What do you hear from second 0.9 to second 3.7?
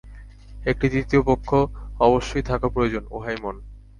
তৃতীয় পক্ষ অবশ্যই থাকা প্রয়োজন, উহাই মন।